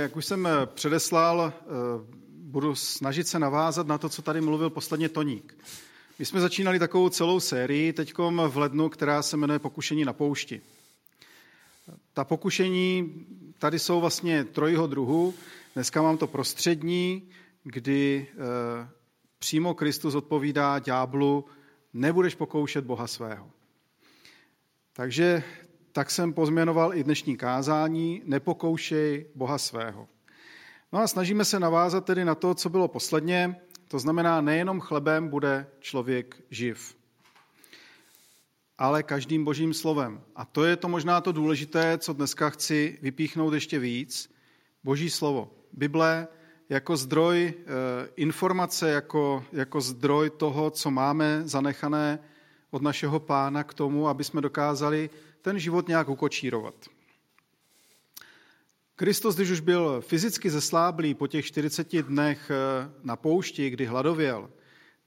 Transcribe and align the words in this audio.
Jak 0.00 0.16
už 0.16 0.26
jsem 0.26 0.46
eh, 0.46 0.66
předeslal, 0.66 1.52
eh, 1.56 1.64
budu 2.28 2.74
snažit 2.74 3.28
se 3.28 3.38
navázat 3.38 3.86
na 3.86 3.98
to, 3.98 4.08
co 4.08 4.22
tady 4.22 4.40
mluvil 4.40 4.70
posledně 4.70 5.08
Toník. 5.08 5.56
My 6.18 6.24
jsme 6.24 6.40
začínali 6.40 6.78
takovou 6.78 7.08
celou 7.08 7.40
sérii 7.40 7.92
teď 7.92 8.14
v 8.48 8.56
lednu, 8.56 8.88
která 8.88 9.22
se 9.22 9.36
jmenuje 9.36 9.58
Pokušení 9.58 10.04
na 10.04 10.12
poušti. 10.12 10.60
Ta 12.12 12.24
pokušení 12.24 13.14
tady 13.58 13.78
jsou 13.78 14.00
vlastně 14.00 14.44
trojího 14.44 14.86
druhu. 14.86 15.34
Dneska 15.74 16.02
mám 16.02 16.16
to 16.18 16.26
prostřední, 16.26 17.28
kdy 17.64 18.26
eh, 18.32 18.88
přímo 19.38 19.74
Kristus 19.74 20.14
odpovídá 20.14 20.78
ďáblu, 20.78 21.44
nebudeš 21.92 22.34
pokoušet 22.34 22.84
Boha 22.84 23.06
svého. 23.06 23.50
Takže 24.92 25.42
tak 25.94 26.10
jsem 26.10 26.32
pozměnoval 26.32 26.94
i 26.94 27.04
dnešní 27.04 27.36
kázání, 27.36 28.22
nepokoušej 28.24 29.26
Boha 29.34 29.58
svého. 29.58 30.08
No 30.92 30.98
a 30.98 31.06
snažíme 31.06 31.44
se 31.44 31.60
navázat 31.60 32.04
tedy 32.04 32.24
na 32.24 32.34
to, 32.34 32.54
co 32.54 32.68
bylo 32.68 32.88
posledně, 32.88 33.56
to 33.88 33.98
znamená, 33.98 34.40
nejenom 34.40 34.80
chlebem 34.80 35.28
bude 35.28 35.66
člověk 35.80 36.42
živ, 36.50 36.96
ale 38.78 39.02
každým 39.02 39.44
božím 39.44 39.74
slovem. 39.74 40.20
A 40.36 40.44
to 40.44 40.64
je 40.64 40.76
to 40.76 40.88
možná 40.88 41.20
to 41.20 41.32
důležité, 41.32 41.98
co 41.98 42.12
dneska 42.12 42.50
chci 42.50 42.98
vypíchnout 43.02 43.54
ještě 43.54 43.78
víc. 43.78 44.34
Boží 44.84 45.10
slovo. 45.10 45.50
Bible 45.72 46.28
jako 46.68 46.96
zdroj 46.96 47.54
eh, 47.56 47.64
informace, 48.16 48.90
jako, 48.90 49.44
jako 49.52 49.80
zdroj 49.80 50.30
toho, 50.30 50.70
co 50.70 50.90
máme 50.90 51.42
zanechané 51.44 52.18
od 52.74 52.82
našeho 52.82 53.20
pána 53.20 53.64
k 53.64 53.74
tomu, 53.74 54.08
aby 54.08 54.24
jsme 54.24 54.40
dokázali 54.40 55.10
ten 55.42 55.58
život 55.58 55.88
nějak 55.88 56.08
ukočírovat. 56.08 56.74
Kristus, 58.96 59.36
když 59.36 59.50
už 59.50 59.60
byl 59.60 60.00
fyzicky 60.00 60.50
zesláblý 60.50 61.14
po 61.14 61.26
těch 61.26 61.46
40 61.46 62.02
dnech 62.02 62.50
eh, 62.50 62.90
na 63.02 63.16
poušti, 63.16 63.70
kdy 63.70 63.86
hladověl, 63.86 64.50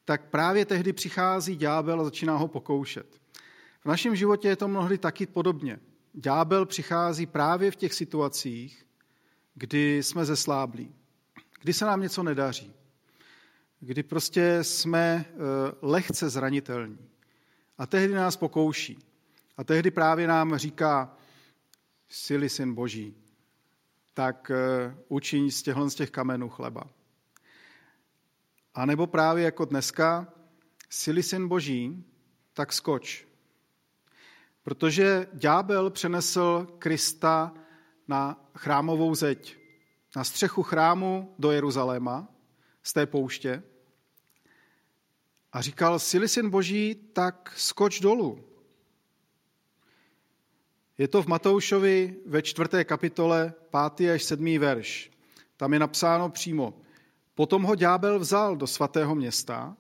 tak 0.06 0.30
právě 0.30 0.66
tehdy 0.66 0.94
přichází 0.94 1.56
ďábel 1.56 2.02
a 2.02 2.04
začíná 2.04 2.38
ho 2.38 2.48
pokoušet. 2.48 3.20
V 3.84 3.86
našem 3.86 4.16
životě 4.16 4.48
je 4.48 4.56
to 4.56 4.68
mnohdy 4.68 4.98
taky 4.98 5.26
podobně. 5.26 5.80
Ďábel 6.14 6.66
přichází 6.66 7.26
právě 7.26 7.72
v 7.72 7.76
těch 7.76 7.94
situacích, 7.94 8.86
kdy 9.56 10.04
jsme 10.04 10.26
zesláblí, 10.26 10.96
kdy 11.62 11.74
se 11.74 11.86
nám 11.86 12.02
něco 12.02 12.24
nedaří, 12.24 12.74
kdy 13.80 14.04
prostě 14.04 14.60
jsme 14.62 15.26
eh, 15.28 15.36
lehce 15.82 16.30
zranitelní. 16.30 16.98
A 17.78 17.86
tehdy 17.86 18.14
nás 18.14 18.38
pokouší. 18.38 19.00
A 19.58 19.64
tehdy 19.64 19.92
právě 19.92 20.28
nám 20.28 20.58
říká, 20.58 21.18
sily 22.10 22.50
syn 22.50 22.74
boží, 22.74 23.16
tak 24.14 24.52
eh, 24.52 24.96
učiň 25.08 25.52
z 25.52 25.62
těchto 25.62 25.90
z 25.90 25.96
těch 25.96 26.12
kamenů 26.12 26.50
chleba. 26.50 26.84
A 28.74 28.86
nebo 28.86 29.08
právě 29.08 29.44
jako 29.44 29.66
dneska, 29.66 30.34
sily 30.90 31.24
syn 31.24 31.48
boží, 31.48 32.06
tak 32.54 32.74
skoč. 32.74 33.28
Protože 34.64 35.28
ďábel 35.34 35.90
přenesl 35.90 36.68
Krista 36.80 37.54
na 38.08 38.50
chrámovou 38.56 39.16
zeď, 39.16 39.58
na 40.16 40.24
střechu 40.24 40.64
chrámu 40.64 41.36
do 41.40 41.52
Jeruzaléma 41.52 42.28
z 42.84 42.94
té 42.94 43.06
pouště 43.06 43.64
a 45.58 45.62
říkal, 45.62 46.00
sily 46.00 46.28
syn 46.28 46.50
boží, 46.50 46.96
tak 47.14 47.54
skoč 47.58 48.00
dolů. 48.00 48.40
Je 50.98 51.08
to 51.08 51.24
v 51.24 51.28
Matoušovi 51.28 52.16
ve 52.26 52.42
čtvrté 52.42 52.84
kapitole, 52.84 53.54
pátý 53.70 54.10
až 54.10 54.24
sedmý 54.24 54.58
verš. 54.58 55.12
Tam 55.58 55.74
je 55.74 55.80
napsáno 55.80 56.30
přímo. 56.30 56.74
Potom 57.36 57.64
ho 57.64 57.76
ďábel 57.76 58.20
vzal 58.20 58.56
do 58.56 58.68
svatého 58.68 59.16
města, 59.16 59.78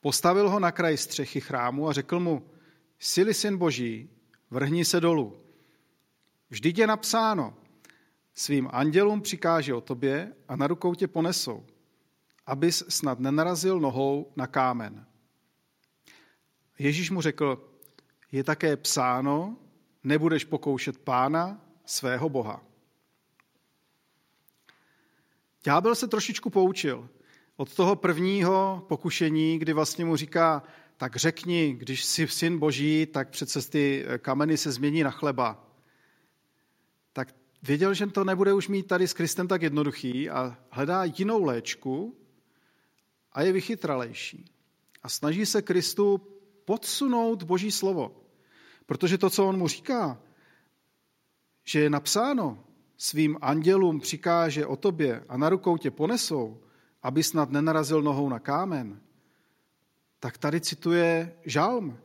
postavil 0.00 0.50
ho 0.50 0.60
na 0.60 0.72
kraj 0.72 0.96
střechy 0.96 1.40
chrámu 1.40 1.88
a 1.88 1.92
řekl 1.92 2.20
mu, 2.20 2.50
sily 2.98 3.34
syn 3.34 3.56
boží, 3.56 4.10
vrhni 4.50 4.84
se 4.84 5.00
dolů. 5.00 5.36
Vždyť 6.50 6.78
je 6.78 6.86
napsáno, 6.86 7.54
svým 8.34 8.68
andělům 8.72 9.20
přikáže 9.20 9.74
o 9.74 9.80
tobě 9.80 10.32
a 10.48 10.56
na 10.56 10.66
rukou 10.66 10.94
tě 10.94 11.08
ponesou, 11.08 11.64
abys 12.48 12.84
snad 12.88 13.20
nenarazil 13.20 13.80
nohou 13.80 14.32
na 14.36 14.46
kámen. 14.46 15.06
Ježíš 16.78 17.10
mu 17.10 17.20
řekl, 17.20 17.70
je 18.32 18.44
také 18.44 18.76
psáno, 18.76 19.56
nebudeš 20.04 20.44
pokoušet 20.44 20.98
pána, 20.98 21.60
svého 21.84 22.28
boha. 22.28 22.62
Ďábel 25.64 25.94
se 25.94 26.08
trošičku 26.08 26.50
poučil 26.50 27.08
od 27.56 27.74
toho 27.74 27.96
prvního 27.96 28.86
pokušení, 28.88 29.58
kdy 29.58 29.72
vlastně 29.72 30.04
mu 30.04 30.16
říká, 30.16 30.62
tak 30.96 31.16
řekni, 31.16 31.74
když 31.74 32.04
jsi 32.04 32.28
syn 32.28 32.58
boží, 32.58 33.06
tak 33.06 33.30
přece 33.30 33.70
ty 33.70 34.06
kameny 34.18 34.56
se 34.56 34.72
změní 34.72 35.02
na 35.02 35.10
chleba. 35.10 35.64
Tak 37.12 37.34
věděl, 37.62 37.94
že 37.94 38.06
to 38.06 38.24
nebude 38.24 38.52
už 38.52 38.68
mít 38.68 38.86
tady 38.86 39.08
s 39.08 39.12
Kristem 39.12 39.48
tak 39.48 39.62
jednoduchý 39.62 40.30
a 40.30 40.58
hledá 40.70 41.04
jinou 41.04 41.44
léčku 41.44 42.17
a 43.32 43.42
je 43.42 43.52
vychytralejší. 43.52 44.44
A 45.02 45.08
snaží 45.08 45.46
se 45.46 45.62
Kristu 45.62 46.20
podsunout 46.64 47.42
boží 47.42 47.70
slovo. 47.70 48.24
Protože 48.86 49.18
to, 49.18 49.30
co 49.30 49.46
on 49.46 49.58
mu 49.58 49.68
říká, 49.68 50.20
že 51.64 51.80
je 51.80 51.90
napsáno, 51.90 52.64
svým 52.96 53.38
andělům 53.40 54.00
přikáže 54.00 54.66
o 54.66 54.76
tobě 54.76 55.24
a 55.28 55.36
na 55.36 55.48
rukou 55.48 55.76
tě 55.76 55.90
ponesou, 55.90 56.60
aby 57.02 57.22
snad 57.22 57.50
nenarazil 57.50 58.02
nohou 58.02 58.28
na 58.28 58.38
kámen, 58.38 59.00
tak 60.20 60.38
tady 60.38 60.60
cituje 60.60 61.36
žalm. 61.44 61.98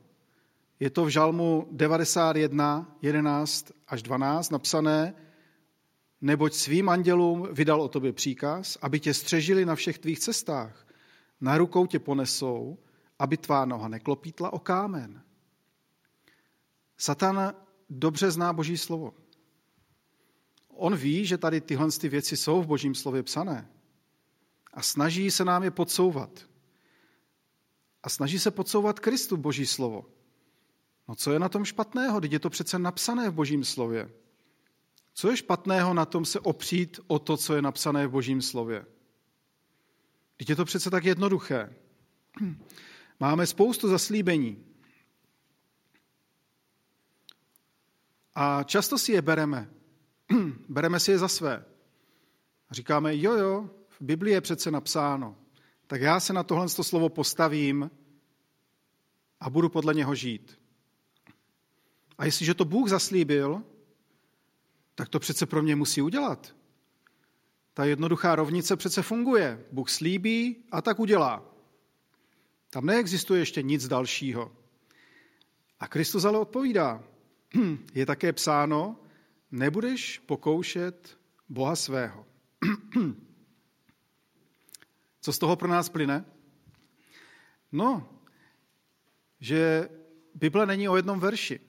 Je 0.79 0.89
to 0.89 1.05
v 1.05 1.09
žalmu 1.09 1.67
91, 1.71 2.97
11 3.01 3.71
až 3.87 4.03
12 4.03 4.49
napsané, 4.49 5.13
neboť 6.21 6.53
svým 6.53 6.89
andělům 6.89 7.47
vydal 7.51 7.81
o 7.81 7.87
tobě 7.87 8.13
příkaz, 8.13 8.77
aby 8.81 8.99
tě 8.99 9.13
střežili 9.13 9.65
na 9.65 9.75
všech 9.75 9.99
tvých 9.99 10.19
cestách. 10.19 10.87
Na 11.43 11.57
rukou 11.57 11.85
tě 11.85 11.99
ponesou, 11.99 12.77
aby 13.19 13.37
tvá 13.37 13.65
noha 13.65 13.87
neklopítla 13.87 14.53
o 14.53 14.59
kámen. 14.59 15.23
Satan 16.97 17.53
dobře 17.89 18.31
zná 18.31 18.53
Boží 18.53 18.77
slovo. 18.77 19.13
On 20.67 20.95
ví, 20.95 21.25
že 21.25 21.37
tady 21.37 21.61
tyhle 21.61 21.91
ty 21.91 22.09
věci 22.09 22.37
jsou 22.37 22.61
v 22.61 22.67
Božím 22.67 22.95
slově 22.95 23.23
psané 23.23 23.69
a 24.73 24.81
snaží 24.81 25.31
se 25.31 25.45
nám 25.45 25.63
je 25.63 25.71
podsouvat. 25.71 26.47
A 28.03 28.09
snaží 28.09 28.39
se 28.39 28.51
podsouvat 28.51 28.99
Kristu 28.99 29.37
Boží 29.37 29.65
slovo. 29.65 30.05
No 31.07 31.15
co 31.15 31.31
je 31.31 31.39
na 31.39 31.49
tom 31.49 31.65
špatného? 31.65 32.21
Teď 32.21 32.31
je 32.31 32.39
to 32.39 32.49
přece 32.49 32.79
napsané 32.79 33.29
v 33.29 33.33
Božím 33.33 33.63
slově. 33.63 34.11
Co 35.13 35.29
je 35.29 35.37
špatného 35.37 35.93
na 35.93 36.05
tom 36.05 36.25
se 36.25 36.39
opřít 36.39 36.99
o 37.07 37.19
to, 37.19 37.37
co 37.37 37.55
je 37.55 37.61
napsané 37.61 38.07
v 38.07 38.11
Božím 38.11 38.41
slově? 38.41 38.85
Teď 40.37 40.49
je 40.49 40.55
to 40.55 40.65
přece 40.65 40.89
tak 40.89 41.05
jednoduché. 41.05 41.75
Máme 43.19 43.47
spoustu 43.47 43.89
zaslíbení. 43.89 44.65
A 48.35 48.63
často 48.63 48.97
si 48.97 49.11
je 49.11 49.21
bereme. 49.21 49.69
bereme 50.69 50.99
si 50.99 51.11
je 51.11 51.17
za 51.17 51.27
své. 51.27 51.65
A 52.69 52.73
říkáme, 52.73 53.17
jo, 53.17 53.33
jo, 53.33 53.69
v 53.89 54.01
Biblii 54.01 54.33
je 54.33 54.41
přece 54.41 54.71
napsáno. 54.71 55.35
Tak 55.87 56.01
já 56.01 56.19
se 56.19 56.33
na 56.33 56.43
tohle 56.43 56.69
slovo 56.69 57.09
postavím 57.09 57.91
a 59.39 59.49
budu 59.49 59.69
podle 59.69 59.93
něho 59.93 60.15
žít. 60.15 60.59
A 62.17 62.25
jestliže 62.25 62.53
to 62.53 62.65
Bůh 62.65 62.89
zaslíbil, 62.89 63.63
tak 64.95 65.09
to 65.09 65.19
přece 65.19 65.45
pro 65.45 65.63
mě 65.63 65.75
musí 65.75 66.01
udělat. 66.01 66.55
Ta 67.73 67.85
jednoduchá 67.85 68.35
rovnice 68.35 68.75
přece 68.75 69.01
funguje. 69.01 69.65
Bůh 69.71 69.89
slíbí 69.89 70.63
a 70.71 70.81
tak 70.81 70.99
udělá. 70.99 71.45
Tam 72.69 72.85
neexistuje 72.85 73.41
ještě 73.41 73.61
nic 73.61 73.87
dalšího. 73.87 74.51
A 75.79 75.87
Kristus 75.87 76.25
ale 76.25 76.39
odpovídá, 76.39 77.03
je 77.93 78.05
také 78.05 78.33
psáno, 78.33 78.99
nebudeš 79.51 80.19
pokoušet 80.19 81.17
Boha 81.49 81.75
svého. 81.75 82.25
Co 85.21 85.33
z 85.33 85.37
toho 85.37 85.55
pro 85.55 85.67
nás 85.67 85.89
plyne? 85.89 86.25
No, 87.71 88.09
že 89.39 89.89
Bible 90.35 90.65
není 90.65 90.89
o 90.89 90.95
jednom 90.95 91.19
verši. 91.19 91.59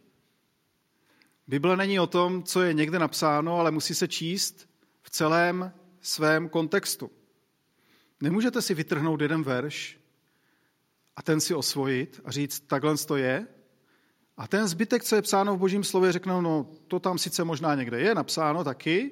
Bible 1.47 1.77
není 1.77 2.01
o 2.01 2.07
tom, 2.07 2.43
co 2.43 2.63
je 2.63 2.75
někde 2.75 2.99
napsáno, 2.99 3.59
ale 3.59 3.71
musí 3.71 3.95
se 3.95 4.09
číst 4.09 4.69
v 5.03 5.11
celém 5.11 5.73
svém 6.07 6.49
kontextu. 6.49 7.11
Nemůžete 8.21 8.63
si 8.63 8.75
vytrhnout 8.75 9.21
jeden 9.21 9.43
verš 9.43 9.99
a 11.17 11.23
ten 11.23 11.41
si 11.41 11.55
osvojit 11.55 12.21
a 12.25 12.31
říct, 12.31 12.61
takhle 12.61 12.97
to 12.97 13.17
je, 13.17 13.47
a 14.37 14.49
ten 14.49 14.69
zbytek, 14.69 15.05
co 15.05 15.17
je 15.17 15.23
psáno 15.23 15.57
v 15.57 15.59
božím 15.59 15.85
slově, 15.85 16.13
řeknou, 16.13 16.41
no 16.41 16.67
to 16.89 17.01
tam 17.01 17.19
sice 17.19 17.45
možná 17.45 17.75
někde 17.75 18.01
je 18.01 18.15
napsáno 18.15 18.65
taky, 18.65 19.11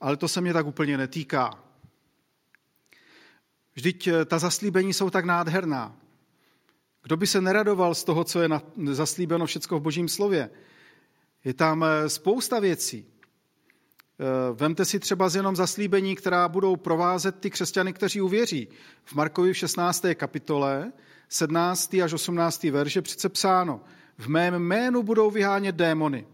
ale 0.00 0.16
to 0.16 0.28
se 0.28 0.40
mě 0.40 0.52
tak 0.52 0.66
úplně 0.66 0.98
netýká. 0.98 1.64
Vždyť 3.74 4.06
eh, 4.06 4.24
ta 4.24 4.38
zaslíbení 4.38 4.92
jsou 4.92 5.10
tak 5.10 5.24
nádherná. 5.24 5.96
Kdo 7.02 7.16
by 7.16 7.26
se 7.26 7.40
neradoval 7.40 7.94
z 7.94 8.04
toho, 8.04 8.24
co 8.24 8.42
je 8.42 8.48
zaslíbeno 8.90 9.46
všecko 9.46 9.78
v 9.78 9.82
božím 9.82 10.08
slově? 10.08 10.50
Je 11.44 11.54
tam 11.54 11.84
eh, 11.84 12.08
spousta 12.08 12.60
věcí. 12.60 13.06
Eh, 14.20 14.52
vemte 14.52 14.84
si 14.84 15.00
třeba 15.00 15.28
z 15.28 15.36
jenom 15.36 15.56
zaslíbení, 15.56 16.16
která 16.16 16.48
budou 16.48 16.76
provázet 16.76 17.40
ty 17.40 17.50
křesťany, 17.50 17.92
kteří 17.92 18.20
uvěří. 18.20 18.68
V 19.04 19.14
Markovi 19.14 19.52
v 19.52 19.56
16. 19.56 20.14
kapitole, 20.14 20.92
17. 21.28 21.94
až 22.02 22.12
18. 22.12 22.70
verše 22.70 23.02
přece 23.02 23.28
psáno, 23.28 23.80
v 24.18 24.28
mém 24.28 24.54
jménu 24.54 25.02
budou 25.02 25.30
vyhánět 25.30 25.74
démony, 25.74 26.26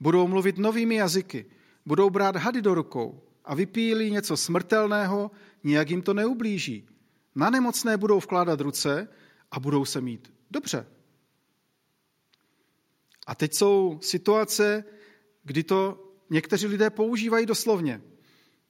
budou 0.00 0.28
mluvit 0.28 0.58
novými 0.58 0.94
jazyky, 0.94 1.46
budou 1.86 2.10
brát 2.10 2.36
hady 2.36 2.62
do 2.62 2.74
rukou 2.74 3.22
a 3.44 3.54
vypílí 3.54 4.10
něco 4.10 4.36
smrtelného, 4.36 5.30
nijak 5.64 5.90
jim 5.90 6.02
to 6.02 6.14
neublíží. 6.14 6.88
Na 7.34 7.50
nemocné 7.50 7.96
budou 7.96 8.18
vkládat 8.18 8.60
ruce 8.60 9.08
a 9.50 9.60
budou 9.60 9.84
se 9.84 10.00
mít 10.00 10.32
dobře. 10.50 10.86
A 13.26 13.34
teď 13.34 13.54
jsou 13.54 13.98
situace, 14.02 14.84
kdy 15.44 15.62
to 15.62 16.11
někteří 16.32 16.66
lidé 16.66 16.90
používají 16.90 17.46
doslovně. 17.46 18.00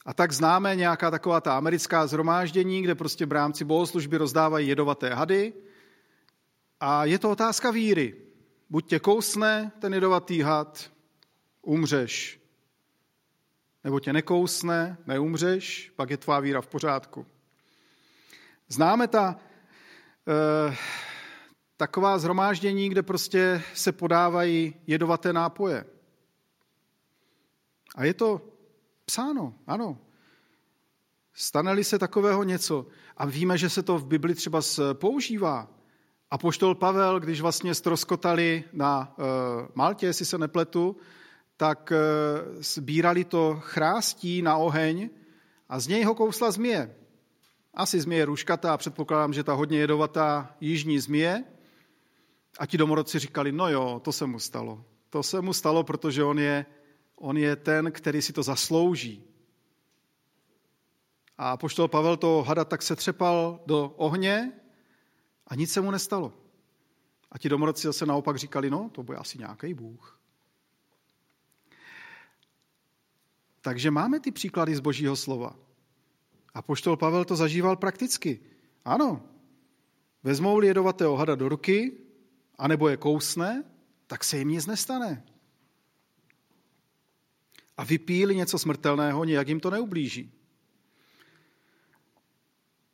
A 0.06 0.14
tak 0.14 0.32
známe 0.32 0.76
nějaká 0.76 1.11
taková 1.11 1.41
ta 1.41 1.56
americká 1.56 2.06
zhromáždění, 2.06 2.82
kde 2.82 2.94
prostě 2.94 3.26
brámci 3.26 3.64
bohoslužby 3.64 4.17
rozdávají 4.17 4.69
jedovaté 4.69 5.14
hady. 5.14 5.53
A 6.81 7.05
je 7.05 7.19
to 7.19 7.31
otázka 7.31 7.70
víry. 7.70 8.14
Buď 8.70 8.88
tě 8.88 8.99
kousne 8.99 9.73
ten 9.79 9.94
jedovatý 9.94 10.41
had, 10.41 10.91
umřeš. 11.62 12.41
Nebo 13.85 14.00
tě 14.00 14.12
nekousne, 14.12 14.99
neumřeš, 15.06 15.93
pak 15.97 16.11
je 16.11 16.17
tvá 16.17 16.41
víra 16.41 16.61
v 16.61 16.67
pořádku. 16.67 17.26
Známe 18.69 19.09
ta 19.09 19.37
eh, 19.38 20.76
taková 21.76 22.19
zhromáždění, 22.19 22.88
kde 22.88 23.03
prostě 23.03 23.62
se 23.75 23.93
podávají 23.93 24.75
jedovaté 24.87 25.32
nápoje. 25.32 25.85
A 27.94 28.05
je 28.05 28.15
to 28.15 28.41
psáno, 29.05 29.55
ano. 29.67 29.99
Stane-li 31.35 31.85
se 31.85 31.99
takového 31.99 32.43
něco, 32.43 32.87
a 33.17 33.27
víme, 33.27 33.59
že 33.59 33.69
se 33.69 33.83
to 33.83 33.99
v 33.99 34.06
Bibli 34.06 34.35
třeba 34.35 34.61
používá, 34.93 35.69
a 36.33 36.39
poštol 36.39 36.75
Pavel, 36.75 37.21
když 37.21 37.41
vlastně 37.41 37.75
stroskotali 37.75 38.65
na 38.73 39.15
uh, 39.19 39.25
Maltě, 39.75 40.06
jestli 40.06 40.25
se 40.25 40.39
nepletu, 40.39 40.97
tak 41.56 41.93
uh, 41.93 42.62
sbírali 42.62 43.25
to 43.25 43.56
chrástí 43.61 44.43
na 44.43 44.56
oheň 44.56 45.11
a 45.69 45.81
z 45.81 45.87
něj 45.87 46.05
ho 46.05 46.15
kousla 46.15 46.50
zmije. 46.50 46.95
Asi 47.75 48.00
zmije 48.00 48.25
ruškata 48.25 48.75
a 48.75 48.77
předpokládám, 48.77 49.33
že 49.33 49.45
ta 49.45 49.53
hodně 49.53 49.79
jedovatá 49.79 50.56
jižní 50.61 50.99
zmije. 50.99 51.45
A 52.59 52.67
ti 52.67 52.79
domorodci 52.79 53.19
říkali, 53.19 53.53
no 53.53 53.69
jo, 53.69 54.00
to 54.05 54.12
se 54.12 54.27
mu 54.27 54.38
stalo. 54.38 54.85
To 55.11 55.23
se 55.23 55.41
mu 55.41 55.53
stalo, 55.53 55.85
protože 55.85 56.25
on 56.25 56.38
je 56.38 56.67
On 57.23 57.37
je 57.37 57.57
ten, 57.57 57.93
který 57.93 58.23
si 58.23 58.33
to 58.33 58.43
zaslouží. 58.43 59.25
A 61.39 61.57
poštol 61.57 61.89
Pavel 61.89 62.17
to 62.17 62.43
hada 62.43 62.65
tak 62.65 62.83
se 62.83 62.97
třepal 62.97 63.61
do 63.67 63.95
ohně 63.97 64.53
a 65.47 65.55
nic 65.55 65.73
se 65.73 65.81
mu 65.81 65.91
nestalo. 65.91 66.33
A 67.31 67.39
ti 67.39 67.49
domorodci 67.49 67.87
zase 67.87 68.07
naopak 68.07 68.37
říkali, 68.37 68.71
no, 68.71 68.91
to 68.93 69.03
bude 69.03 69.19
asi 69.19 69.39
nějaký 69.39 69.75
Bůh. 69.75 70.21
Takže 73.61 73.91
máme 73.91 74.21
ty 74.21 74.31
příklady 74.31 74.77
z 74.77 74.81
božího 74.81 75.17
slova. 75.17 75.57
A 76.55 76.63
poštol 76.63 76.97
Pavel 76.97 77.25
to 77.25 77.37
zažíval 77.37 77.77
prakticky. 77.77 78.41
Ano, 78.85 79.23
vezmou-li 80.23 80.67
jedovatého 80.67 81.17
hada 81.17 81.35
do 81.35 81.49
ruky, 81.49 81.93
anebo 82.59 82.89
je 82.89 82.97
kousne, 82.97 83.65
tak 84.07 84.25
se 84.25 84.39
jim 84.39 84.49
nic 84.49 84.67
nestane 84.67 85.25
a 87.82 87.84
vypíli 87.84 88.37
něco 88.37 88.58
smrtelného, 88.58 89.25
nějak 89.25 89.49
jim 89.49 89.61
to 89.61 89.70
neublíží. 89.70 90.32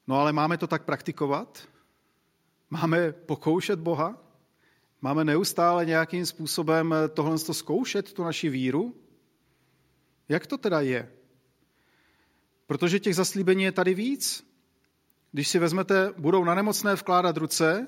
No 0.06 0.16
ale 0.20 0.32
máme 0.32 0.58
to 0.58 0.66
tak 0.66 0.84
praktikovat? 0.84 1.68
Máme 2.70 3.12
pokoušet 3.12 3.80
Boha? 3.80 4.16
Máme 5.00 5.24
neustále 5.24 5.86
nějakým 5.86 6.26
způsobem 6.26 6.94
tohle 7.14 7.38
zkoušet, 7.38 8.12
tu 8.12 8.24
naši 8.24 8.48
víru? 8.48 8.96
Jak 10.28 10.46
to 10.46 10.58
teda 10.58 10.80
je? 10.80 11.12
Protože 12.66 13.00
těch 13.00 13.16
zaslíbení 13.16 13.62
je 13.62 13.72
tady 13.72 13.94
víc. 13.94 14.44
Když 15.32 15.48
si 15.48 15.58
vezmete, 15.58 16.12
budou 16.18 16.44
na 16.44 16.54
nemocné 16.54 16.94
vkládat 16.94 17.36
ruce 17.36 17.86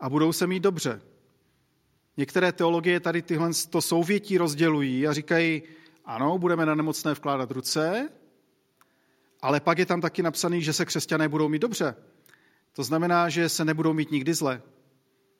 a 0.00 0.10
budou 0.10 0.32
se 0.32 0.46
mít 0.46 0.60
dobře. 0.60 1.02
Některé 2.16 2.52
teologie 2.52 3.00
tady 3.00 3.22
tyhle 3.22 3.50
to 3.70 3.82
souvětí 3.82 4.38
rozdělují 4.38 5.06
a 5.06 5.12
říkají, 5.12 5.62
ano, 6.04 6.38
budeme 6.38 6.66
na 6.66 6.74
nemocné 6.74 7.14
vkládat 7.14 7.50
ruce, 7.50 8.08
ale 9.42 9.60
pak 9.60 9.78
je 9.78 9.86
tam 9.86 10.00
taky 10.00 10.22
napsaný, 10.22 10.62
že 10.62 10.72
se 10.72 10.84
křesťané 10.84 11.28
budou 11.28 11.48
mít 11.48 11.62
dobře. 11.62 11.94
To 12.72 12.82
znamená, 12.82 13.28
že 13.28 13.48
se 13.48 13.64
nebudou 13.64 13.92
mít 13.92 14.10
nikdy 14.10 14.34
zle. 14.34 14.62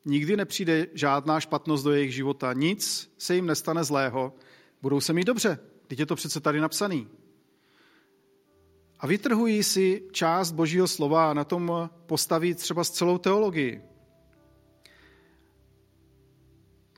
Nikdy 0.05 0.37
nepřijde 0.37 0.87
žádná 0.93 1.39
špatnost 1.39 1.83
do 1.83 1.91
jejich 1.91 2.13
života. 2.13 2.53
Nic 2.53 3.13
se 3.17 3.35
jim 3.35 3.45
nestane 3.45 3.83
zlého. 3.83 4.33
Budou 4.81 5.01
se 5.01 5.13
mít 5.13 5.23
dobře. 5.23 5.59
Teď 5.87 5.99
je 5.99 6.05
to 6.05 6.15
přece 6.15 6.39
tady 6.39 6.59
napsaný. 6.59 7.07
A 8.99 9.07
vytrhují 9.07 9.63
si 9.63 10.03
část 10.11 10.51
Božího 10.51 10.87
slova 10.87 11.29
a 11.29 11.33
na 11.33 11.43
tom 11.43 11.89
postaví 12.05 12.53
třeba 12.53 12.83
s 12.83 12.91
celou 12.91 13.17
teologii. 13.17 13.81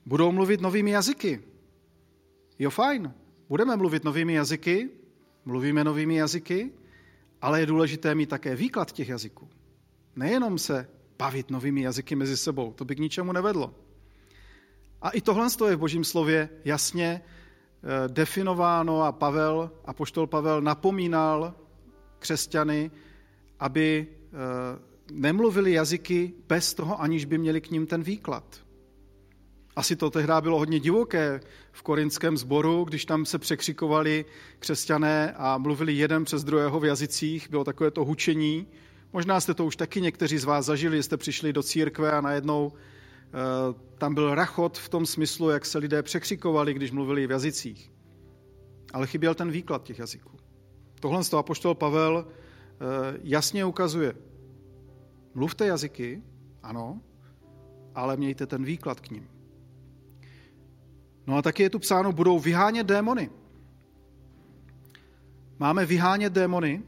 Budou 0.06 0.32
mluvit 0.32 0.62
novými 0.62 0.92
jazyky. 0.92 1.44
Jo, 2.60 2.70
fajn. 2.70 3.14
Budeme 3.50 3.78
mluvit 3.78 4.04
novými 4.04 4.34
jazyky, 4.34 4.90
mluvíme 5.46 5.84
novými 5.84 6.16
jazyky, 6.16 6.72
ale 7.42 7.60
je 7.60 7.66
důležité 7.66 8.16
mít 8.16 8.30
také 8.30 8.56
výklad 8.56 8.92
těch 8.92 9.10
jazyků. 9.10 9.50
Nejenom 10.16 10.58
se 10.58 10.88
bavit 11.18 11.52
novými 11.52 11.82
jazyky 11.82 12.16
mezi 12.16 12.38
sebou, 12.38 12.74
to 12.74 12.86
by 12.86 12.96
k 12.96 13.00
ničemu 13.00 13.32
nevedlo. 13.32 13.76
A 15.02 15.10
i 15.10 15.22
tohle 15.22 15.48
je 15.68 15.76
v 15.76 15.80
božím 15.80 16.04
slově 16.04 16.50
jasně 16.66 17.22
eh, 17.22 18.08
definováno 18.08 19.04
a 19.04 19.12
Pavel, 19.12 19.72
a 19.86 19.94
poštol 19.94 20.28
Pavel 20.28 20.62
napomínal 20.62 21.54
křesťany, 22.20 22.92
aby 23.60 24.08
eh, 24.10 24.36
nemluvili 25.12 25.72
jazyky 25.72 26.34
bez 26.48 26.74
toho, 26.74 27.02
aniž 27.02 27.26
by 27.26 27.38
měli 27.38 27.62
k 27.62 27.72
ním 27.72 27.88
ten 27.88 28.04
výklad. 28.04 28.65
Asi 29.76 29.96
to 29.96 30.10
tehdy 30.10 30.34
bylo 30.42 30.58
hodně 30.58 30.80
divoké 30.80 31.40
v 31.72 31.82
korinském 31.82 32.38
sboru, 32.38 32.84
když 32.84 33.06
tam 33.06 33.26
se 33.26 33.40
překřikovali 33.40 34.26
křesťané 34.60 35.34
a 35.38 35.58
mluvili 35.58 35.94
jeden 35.94 36.26
přes 36.26 36.44
druhého 36.44 36.80
v 36.80 36.86
jazycích, 36.86 37.50
bylo 37.50 37.64
takové 37.64 37.92
to 37.92 38.06
hučení. 38.06 38.68
Možná 39.14 39.40
jste 39.40 39.54
to 39.54 39.66
už 39.66 39.76
taky 39.76 40.02
někteří 40.02 40.38
z 40.38 40.44
vás 40.44 40.66
zažili, 40.66 41.04
jste 41.04 41.18
přišli 41.18 41.54
do 41.54 41.64
církve 41.64 42.12
a 42.12 42.22
najednou 42.22 42.72
e, 42.72 43.98
tam 43.98 44.14
byl 44.14 44.36
rachot 44.36 44.78
v 44.78 44.90
tom 44.90 45.06
smyslu, 45.06 45.50
jak 45.50 45.66
se 45.66 45.78
lidé 45.78 46.04
překřikovali, 46.04 46.74
když 46.74 46.92
mluvili 46.92 47.28
v 47.28 47.32
jazycích. 47.32 47.92
Ale 48.94 49.08
chyběl 49.08 49.36
ten 49.36 49.52
výklad 49.52 49.84
těch 49.84 50.00
jazyků. 50.00 50.38
Tohle 51.00 51.24
z 51.24 51.30
toho 51.30 51.40
apoštol 51.40 51.76
Pavel 51.76 52.26
e, 52.28 53.18
jasně 53.24 53.66
ukazuje. 53.66 54.14
Mluvte 55.34 55.66
jazyky, 55.66 56.24
ano, 56.64 57.02
ale 57.96 58.18
mějte 58.18 58.46
ten 58.46 58.64
výklad 58.64 59.00
k 59.00 59.10
ním. 59.10 59.35
No 61.28 61.38
a 61.38 61.42
taky 61.42 61.64
je 61.64 61.70
tu 61.70 61.80
psáno, 61.80 62.12
budou 62.12 62.40
vyhánět 62.40 62.88
démony. 62.88 63.30
Máme 65.60 65.86
vyhánět 65.86 66.34
démony. 66.34 66.84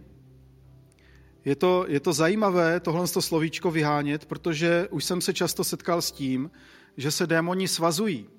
Je 1.45 1.55
to, 1.55 1.85
je 1.87 1.99
to 1.99 2.13
zajímavé, 2.13 2.79
tohle 2.79 3.07
to 3.07 3.21
slovíčko 3.21 3.71
vyhánět, 3.71 4.25
protože 4.25 4.87
už 4.91 5.03
jsem 5.03 5.21
se 5.21 5.33
často 5.33 5.63
setkal 5.63 6.01
s 6.01 6.11
tím, 6.11 6.51
že 6.97 7.11
se 7.11 7.27
démoni 7.27 7.67
svazují. 7.67 8.29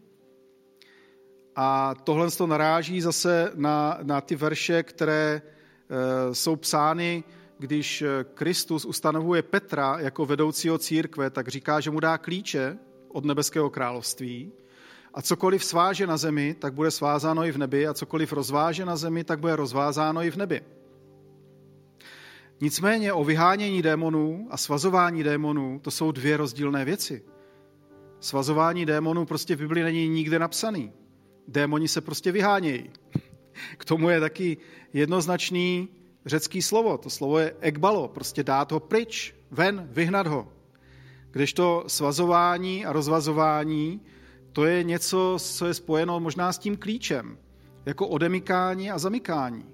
A 1.57 1.95
tohle 1.95 2.31
to 2.31 2.47
naráží 2.47 3.01
zase 3.01 3.53
na, 3.55 3.99
na 4.03 4.21
ty 4.21 4.37
verše, 4.37 4.83
které 4.83 5.43
e, 5.43 6.35
jsou 6.35 6.57
psány, 6.57 7.25
když 7.59 8.05
Kristus 8.35 8.85
ustanovuje 8.85 9.43
Petra 9.43 9.97
jako 10.01 10.27
vedoucího 10.27 10.79
církve, 10.79 11.31
tak 11.31 11.49
říká, 11.49 11.81
že 11.81 11.91
mu 11.91 12.01
dá 12.01 12.19
klíče 12.19 12.79
od 13.09 13.25
nebeského 13.25 13.71
království 13.71 14.53
a 15.15 15.23
cokoliv 15.23 15.65
sváže 15.65 16.07
na 16.07 16.17
zemi, 16.17 16.55
tak 16.59 16.75
bude 16.75 16.91
svázáno 16.91 17.45
i 17.45 17.53
v 17.53 17.59
nebi, 17.59 17.87
a 17.87 17.95
cokoliv 17.95 18.33
rozváže 18.33 18.85
na 18.85 18.97
zemi, 18.97 19.25
tak 19.25 19.41
bude 19.41 19.57
rozvázáno 19.57 20.23
i 20.23 20.31
v 20.31 20.37
nebi. 20.37 20.61
Nicméně 22.61 23.13
o 23.13 23.25
vyhánění 23.25 23.83
démonů 23.83 24.49
a 24.51 24.57
svazování 24.57 25.23
démonů 25.23 25.81
to 25.83 25.91
jsou 25.91 26.13
dvě 26.13 26.37
rozdílné 26.37 26.85
věci. 26.85 27.23
Svazování 28.21 28.87
démonů 28.87 29.27
prostě 29.27 29.57
v 29.57 29.59
Biblii 29.59 29.85
není 29.85 30.09
nikde 30.09 30.39
napsaný. 30.39 30.93
Démoni 31.49 31.89
se 31.89 32.01
prostě 32.01 32.33
vyhánějí. 32.33 32.91
K 33.79 33.85
tomu 33.85 34.09
je 34.09 34.21
taky 34.21 34.57
jednoznačný 34.93 35.89
řecký 36.27 36.63
slovo. 36.63 36.99
To 36.99 37.11
slovo 37.11 37.39
je 37.39 37.55
ekbalo, 37.61 38.09
prostě 38.09 38.43
dát 38.43 38.73
ho 38.73 38.81
pryč, 38.81 39.35
ven, 39.51 39.89
vyhnat 39.91 40.27
ho. 40.27 40.49
Kdežto 41.31 41.85
svazování 41.87 42.87
a 42.87 42.93
rozvazování, 42.93 44.01
to 44.59 44.65
je 44.65 44.85
něco, 44.85 45.37
co 45.41 45.67
je 45.67 45.75
spojeno 45.75 46.21
možná 46.21 46.53
s 46.53 46.59
tím 46.59 46.77
klíčem, 46.77 47.39
jako 47.87 48.09
odemykání 48.09 48.91
a 48.91 48.99
zamykání. 48.99 49.65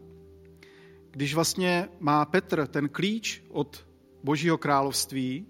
Když 1.10 1.34
vlastně 1.34 1.88
má 2.00 2.24
Petr 2.24 2.66
ten 2.66 2.88
klíč 2.88 3.42
od 3.50 3.86
Božího 4.24 4.58
království, 4.58 5.46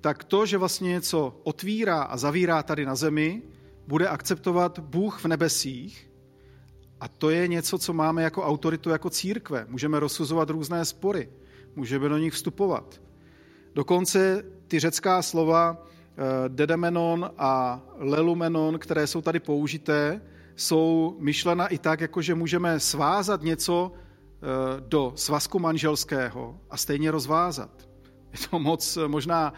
tak 0.00 0.24
to, 0.24 0.46
že 0.46 0.58
vlastně 0.58 0.88
něco 0.88 1.40
otvírá 1.42 2.02
a 2.02 2.16
zavírá 2.16 2.62
tady 2.62 2.86
na 2.86 2.94
zemi, 2.94 3.42
bude 3.86 4.08
akceptovat 4.08 4.78
Bůh 4.78 5.24
v 5.24 5.24
nebesích 5.24 6.10
a 7.00 7.08
to 7.08 7.30
je 7.30 7.48
něco, 7.48 7.78
co 7.78 7.92
máme 7.92 8.22
jako 8.22 8.42
autoritu, 8.42 8.90
jako 8.90 9.10
církve. 9.10 9.66
Můžeme 9.68 10.00
rozsuzovat 10.00 10.50
různé 10.50 10.84
spory, 10.84 11.28
můžeme 11.76 12.08
do 12.08 12.18
nich 12.18 12.34
vstupovat. 12.34 13.02
Dokonce 13.74 14.44
ty 14.68 14.80
řecká 14.80 15.22
slova 15.22 15.86
dedemenon 16.48 17.30
a 17.38 17.82
lelumenon, 17.96 18.78
které 18.78 19.06
jsou 19.06 19.20
tady 19.20 19.40
použité, 19.40 20.20
jsou 20.56 21.16
myšlena 21.18 21.66
i 21.66 21.78
tak, 21.78 22.00
jako 22.00 22.22
že 22.22 22.34
můžeme 22.34 22.80
svázat 22.80 23.42
něco 23.42 23.92
eh, 23.92 24.46
do 24.80 25.12
svazku 25.14 25.58
manželského 25.58 26.60
a 26.70 26.76
stejně 26.76 27.10
rozvázat. 27.10 27.88
Je 28.32 28.48
to 28.50 28.58
moc 28.58 28.96
eh, 28.96 29.08
možná 29.08 29.52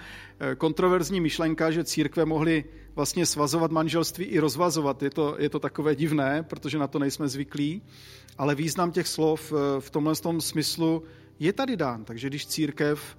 kontroverzní 0.59 1.21
myšlenka, 1.21 1.71
že 1.71 1.85
církve 1.85 2.25
mohly 2.25 2.65
vlastně 2.95 3.27
svazovat 3.27 3.71
manželství 3.71 4.25
i 4.25 4.39
rozvazovat. 4.39 5.03
Je 5.03 5.11
to, 5.11 5.37
je 5.39 5.49
to 5.49 5.59
takové 5.59 5.97
divné, 5.97 6.43
protože 6.43 6.79
na 6.79 6.87
to 6.87 6.99
nejsme 6.99 7.29
zvyklí, 7.29 7.83
ale 8.39 8.55
význam 8.55 8.93
těch 8.93 9.09
slov 9.09 9.53
eh, 9.53 9.81
v 9.81 9.91
tomhle 9.91 10.15
tom 10.15 10.41
smyslu 10.41 11.03
je 11.39 11.53
tady 11.53 11.77
dán. 11.77 12.05
Takže 12.05 12.29
když 12.29 12.47
církev 12.47 13.17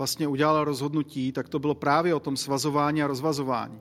vlastně 0.00 0.28
udělala 0.28 0.64
rozhodnutí, 0.64 1.32
tak 1.32 1.48
to 1.48 1.58
bylo 1.58 1.74
právě 1.74 2.14
o 2.14 2.20
tom 2.20 2.36
svazování 2.36 3.02
a 3.02 3.06
rozvazování. 3.06 3.80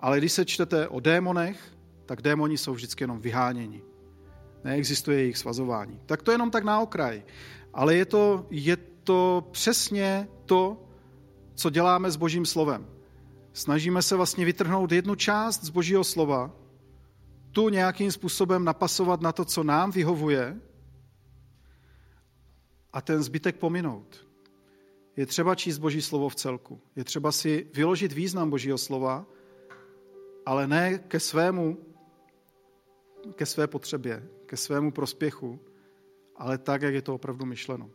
Ale 0.00 0.18
když 0.18 0.32
se 0.32 0.44
čtete 0.44 0.88
o 0.88 1.00
démonech, 1.00 1.74
tak 2.06 2.22
démoni 2.22 2.58
jsou 2.58 2.74
vždycky 2.74 3.04
jenom 3.04 3.20
vyháněni. 3.20 3.82
Neexistuje 4.64 5.18
jejich 5.18 5.38
svazování. 5.38 6.00
Tak 6.06 6.22
to 6.22 6.30
je 6.30 6.34
jenom 6.34 6.50
tak 6.50 6.64
na 6.64 6.80
okraj. 6.80 7.22
Ale 7.74 7.94
je 7.94 8.04
to, 8.04 8.46
je 8.50 8.76
to 9.04 9.46
přesně 9.50 10.28
to, 10.46 10.82
co 11.54 11.70
děláme 11.70 12.10
s 12.10 12.16
Božím 12.16 12.46
slovem. 12.46 12.86
Snažíme 13.52 14.02
se 14.02 14.16
vlastně 14.16 14.44
vytrhnout 14.44 14.92
jednu 14.92 15.14
část 15.14 15.64
z 15.64 15.70
Božího 15.70 16.04
slova, 16.04 16.50
tu 17.52 17.68
nějakým 17.68 18.12
způsobem 18.12 18.64
napasovat 18.64 19.20
na 19.20 19.32
to, 19.32 19.44
co 19.44 19.62
nám 19.62 19.90
vyhovuje 19.90 20.58
a 22.92 23.00
ten 23.00 23.22
zbytek 23.22 23.56
pominout. 23.56 24.31
Je 25.16 25.26
třeba 25.26 25.54
číst 25.54 25.78
Boží 25.78 26.02
slovo 26.02 26.28
v 26.28 26.34
celku. 26.34 26.80
Je 26.96 27.04
třeba 27.04 27.32
si 27.32 27.70
vyložit 27.74 28.12
význam 28.12 28.50
Božího 28.50 28.78
slova, 28.78 29.26
ale 30.46 30.66
ne 30.66 30.98
ke 30.98 31.20
svému, 31.20 31.78
ke 33.34 33.46
své 33.46 33.66
potřebě, 33.66 34.28
ke 34.46 34.56
svému 34.56 34.92
prospěchu, 34.92 35.60
ale 36.36 36.58
tak, 36.58 36.82
jak 36.82 36.94
je 36.94 37.02
to 37.02 37.14
opravdu 37.14 37.46
myšleno. 37.46 37.90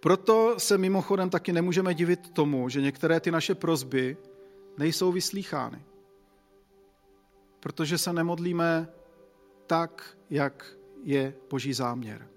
Proto 0.00 0.54
se 0.58 0.78
mimochodem 0.78 1.30
taky 1.30 1.52
nemůžeme 1.52 1.94
divit 1.94 2.30
tomu, 2.30 2.68
že 2.68 2.80
některé 2.80 3.20
ty 3.20 3.30
naše 3.30 3.54
prozby 3.54 4.16
nejsou 4.78 5.12
vyslýchány. 5.12 5.84
Protože 7.60 7.98
se 7.98 8.12
nemodlíme 8.12 8.88
tak, 9.66 10.18
jak 10.30 10.76
je 11.02 11.34
boží 11.50 11.72
záměr. 11.72 12.28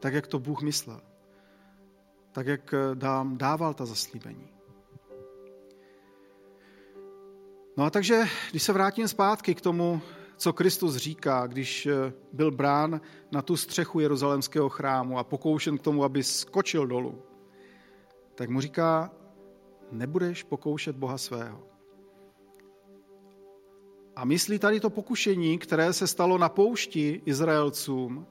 Tak, 0.00 0.14
jak 0.14 0.26
to 0.26 0.38
Bůh 0.38 0.62
myslel. 0.62 1.09
Tak, 2.32 2.46
jak 2.46 2.74
dám, 2.94 3.38
dával 3.38 3.74
ta 3.74 3.86
zaslíbení. 3.86 4.48
No 7.76 7.84
a 7.84 7.90
takže, 7.90 8.24
když 8.50 8.62
se 8.62 8.72
vrátím 8.72 9.08
zpátky 9.08 9.54
k 9.54 9.60
tomu, 9.60 10.00
co 10.36 10.52
Kristus 10.52 10.96
říká, 10.96 11.46
když 11.46 11.86
eh, 11.86 12.12
byl 12.32 12.50
brán 12.50 13.00
na 13.32 13.42
tu 13.42 13.56
střechu 13.56 14.00
jeruzalemského 14.00 14.68
chrámu 14.68 15.18
a 15.18 15.24
pokoušen 15.24 15.78
k 15.78 15.82
tomu, 15.82 16.04
aby 16.04 16.22
skočil 16.22 16.86
dolů, 16.86 17.22
tak 18.34 18.50
mu 18.50 18.60
říká, 18.60 19.10
nebudeš 19.92 20.42
pokoušet 20.42 20.96
Boha 20.96 21.18
svého. 21.18 21.62
A 24.16 24.24
myslí 24.24 24.58
tady 24.58 24.80
to 24.80 24.90
pokušení, 24.90 25.58
které 25.58 25.92
se 25.92 26.06
stalo 26.06 26.38
na 26.38 26.48
poušti 26.48 27.22
Izraelcům, 27.24 28.26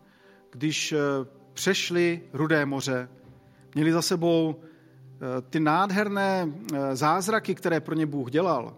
když 0.52 0.92
eh, 0.92 0.98
přešli 1.54 2.30
Rudé 2.34 2.66
moře, 2.66 3.10
měli 3.76 3.92
za 3.92 4.02
sebou 4.02 4.56
eh, 4.56 5.42
ty 5.42 5.60
nádherné 5.60 6.54
zázraky, 6.94 7.56
které 7.56 7.80
pro 7.80 7.96
ně 7.96 8.06
Bůh 8.06 8.32
dělal, 8.32 8.76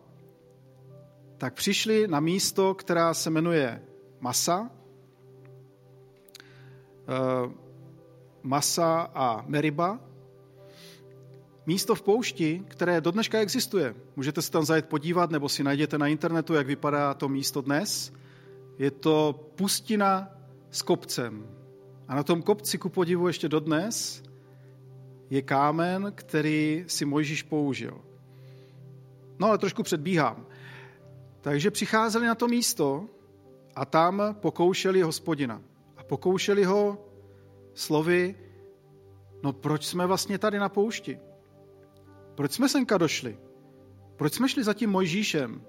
tak 1.37 1.53
přišli 1.53 2.07
na 2.07 2.19
místo, 2.19 2.73
která 2.73 3.13
se 3.13 3.29
jmenuje 3.29 3.81
Masa. 4.19 4.69
Eh, 7.07 7.51
Masa 8.43 9.01
a 9.01 9.43
Meriba. 9.47 9.99
Místo 11.65 11.95
v 11.95 12.01
poušti, 12.01 12.63
které 12.67 13.01
do 13.01 13.11
dneška 13.11 13.39
existuje. 13.39 13.95
Můžete 14.15 14.41
se 14.41 14.51
tam 14.51 14.65
zajet 14.65 14.85
podívat, 14.85 15.31
nebo 15.31 15.49
si 15.49 15.63
najděte 15.63 15.97
na 15.97 16.07
internetu, 16.07 16.53
jak 16.53 16.67
vypadá 16.67 17.13
to 17.13 17.29
místo 17.29 17.61
dnes. 17.61 18.13
Je 18.77 18.91
to 18.91 19.33
pustina 19.55 20.29
s 20.71 20.81
kopcem. 20.81 21.45
A 22.07 22.15
na 22.15 22.23
tom 22.23 22.41
kopci, 22.41 22.77
ku 22.77 22.89
podivu 22.89 23.27
ještě 23.27 23.49
dodnes, 23.49 24.23
je 25.31 25.41
kámen, 25.41 26.11
který 26.15 26.83
si 26.87 27.05
Mojžíš 27.05 27.43
použil. 27.43 28.01
No 29.39 29.47
ale 29.47 29.57
trošku 29.57 29.83
předbíhám. 29.83 30.45
Takže 31.41 31.71
přicházeli 31.71 32.27
na 32.27 32.35
to 32.35 32.47
místo 32.47 33.05
a 33.75 33.85
tam 33.85 34.35
pokoušeli 34.39 35.01
hospodina. 35.01 35.61
A 35.97 36.03
pokoušeli 36.03 36.63
ho 36.63 37.05
slovy, 37.73 38.35
no 39.43 39.53
proč 39.53 39.85
jsme 39.85 40.05
vlastně 40.05 40.37
tady 40.37 40.59
na 40.59 40.69
poušti? 40.69 41.19
Proč 42.35 42.51
jsme 42.51 42.69
senka 42.69 42.97
došli? 42.97 43.37
Proč 44.15 44.33
jsme 44.33 44.49
šli 44.49 44.63
za 44.63 44.73
tím 44.73 44.89
Mojžíšem? 44.89 45.61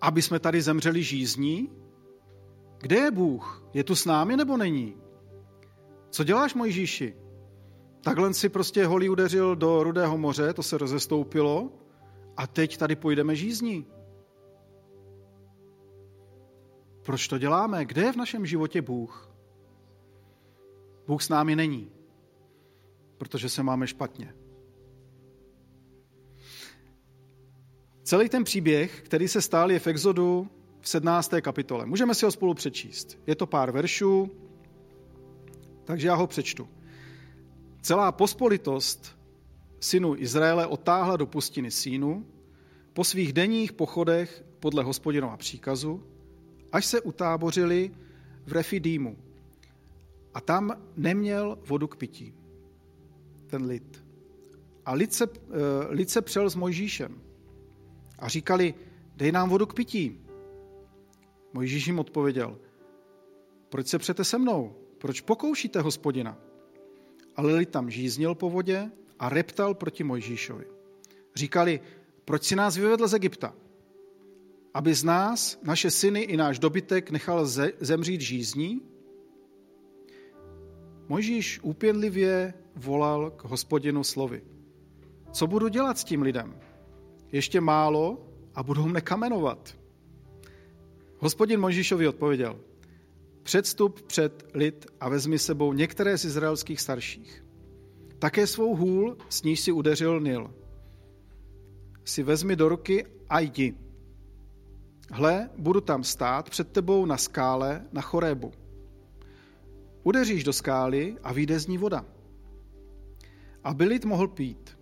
Aby 0.00 0.22
jsme 0.22 0.38
tady 0.38 0.62
zemřeli 0.62 1.02
žízní? 1.02 1.72
Kde 2.78 2.96
je 2.96 3.10
Bůh? 3.10 3.68
Je 3.74 3.84
tu 3.84 3.94
s 3.94 4.04
námi 4.04 4.36
nebo 4.36 4.56
není? 4.56 4.96
Co 6.10 6.24
děláš, 6.24 6.54
Mojžíši? 6.54 7.23
Takhle 8.04 8.34
si 8.34 8.48
prostě 8.48 8.86
holí 8.86 9.08
udeřil 9.08 9.56
do 9.56 9.82
Rudého 9.82 10.18
moře, 10.18 10.52
to 10.52 10.62
se 10.62 10.78
rozestoupilo 10.78 11.72
a 12.36 12.46
teď 12.46 12.76
tady 12.76 12.96
půjdeme 12.96 13.36
žízní. 13.36 13.86
Proč 17.02 17.28
to 17.28 17.38
děláme? 17.38 17.84
Kde 17.84 18.02
je 18.02 18.12
v 18.12 18.16
našem 18.16 18.46
životě 18.46 18.82
Bůh? 18.82 19.30
Bůh 21.06 21.22
s 21.22 21.28
námi 21.28 21.56
není, 21.56 21.92
protože 23.16 23.48
se 23.48 23.62
máme 23.62 23.86
špatně. 23.86 24.34
Celý 28.02 28.28
ten 28.28 28.44
příběh, 28.44 29.02
který 29.02 29.28
se 29.28 29.42
stál, 29.42 29.72
je 29.72 29.78
v 29.78 29.86
Exodu 29.86 30.48
v 30.80 30.88
17. 30.88 31.32
kapitole. 31.40 31.86
Můžeme 31.86 32.14
si 32.14 32.24
ho 32.24 32.30
spolu 32.30 32.54
přečíst. 32.54 33.18
Je 33.26 33.34
to 33.34 33.46
pár 33.46 33.70
veršů, 33.70 34.30
takže 35.84 36.08
já 36.08 36.14
ho 36.14 36.26
přečtu. 36.26 36.68
Celá 37.84 38.12
pospolitost 38.12 39.18
synu 39.80 40.16
Izraele 40.16 40.66
otáhla 40.66 41.16
do 41.16 41.26
pustiny 41.26 41.70
Sínu 41.70 42.26
po 42.92 43.04
svých 43.04 43.32
denních 43.32 43.72
pochodech 43.72 44.44
podle 44.60 44.82
hospodinova 44.82 45.36
příkazu 45.36 46.02
až 46.72 46.86
se 46.86 47.00
utábořili 47.00 47.90
v 48.46 48.52
Refidímu. 48.52 49.16
A 50.34 50.40
tam 50.40 50.82
neměl 50.96 51.58
vodu 51.66 51.86
k 51.88 51.96
pití, 51.96 52.34
ten 53.46 53.64
lid. 53.64 54.04
A 54.84 54.92
lid 54.92 55.12
se, 55.12 55.24
eh, 55.24 55.48
lid 55.88 56.10
se 56.10 56.22
přel 56.22 56.50
s 56.50 56.56
Mojžíšem 56.56 57.20
a 58.18 58.28
říkali, 58.28 58.74
dej 59.16 59.32
nám 59.32 59.48
vodu 59.48 59.66
k 59.66 59.74
pití. 59.74 60.20
Mojžíš 61.52 61.86
jim 61.86 61.98
odpověděl, 61.98 62.58
proč 63.68 63.86
se 63.86 63.98
přete 63.98 64.24
se 64.24 64.38
mnou? 64.38 64.76
Proč 64.98 65.20
pokoušíte 65.20 65.80
hospodina? 65.80 66.53
Ale 67.36 67.54
lid 67.54 67.68
tam 67.68 67.90
žíznil 67.90 68.34
po 68.34 68.50
vodě 68.50 68.90
a 69.18 69.28
reptal 69.28 69.74
proti 69.74 70.04
Mojžíšovi. 70.04 70.64
Říkali, 71.34 71.80
proč 72.24 72.44
si 72.44 72.56
nás 72.56 72.76
vyvedl 72.76 73.08
z 73.08 73.14
Egypta? 73.14 73.54
aby 74.74 74.94
z 74.94 75.04
nás, 75.04 75.58
naše 75.62 75.90
syny 75.90 76.20
i 76.20 76.36
náš 76.36 76.58
dobytek 76.58 77.10
nechal 77.10 77.46
zemřít 77.80 78.20
žízní? 78.20 78.82
Mojžíš 81.08 81.60
úpěnlivě 81.62 82.54
volal 82.76 83.30
k 83.30 83.44
hospodinu 83.44 84.04
slovy. 84.04 84.42
Co 85.32 85.46
budu 85.46 85.68
dělat 85.68 85.98
s 85.98 86.04
tím 86.04 86.22
lidem? 86.22 86.58
Ještě 87.32 87.60
málo 87.60 88.26
a 88.54 88.62
budou 88.62 88.86
mne 88.86 89.00
kamenovat. 89.00 89.78
Hospodin 91.18 91.60
Mojžíšovi 91.60 92.08
odpověděl. 92.08 92.60
Předstup 93.44 94.02
před 94.02 94.50
lid 94.54 94.86
a 95.00 95.08
vezmi 95.08 95.38
sebou 95.38 95.72
některé 95.72 96.18
z 96.18 96.24
izraelských 96.24 96.80
starších. 96.80 97.44
Také 98.18 98.46
svou 98.46 98.76
hůl, 98.76 99.16
s 99.28 99.42
níž 99.42 99.60
si 99.60 99.72
udeřil 99.72 100.20
Nil. 100.20 100.54
Si 102.04 102.22
vezmi 102.22 102.56
do 102.56 102.68
ruky 102.68 103.06
a 103.28 103.40
jdi. 103.40 103.74
Hle, 105.10 105.50
budu 105.58 105.80
tam 105.80 106.04
stát 106.04 106.50
před 106.50 106.72
tebou 106.72 107.06
na 107.06 107.16
skále 107.16 107.84
na 107.92 108.02
Chorébu. 108.02 108.52
Udeříš 110.02 110.44
do 110.44 110.52
skály 110.52 111.16
a 111.22 111.32
vyjde 111.32 111.60
z 111.60 111.66
ní 111.66 111.78
voda. 111.78 112.04
Aby 113.64 113.84
lid 113.84 114.04
mohl 114.04 114.28
pít. 114.28 114.78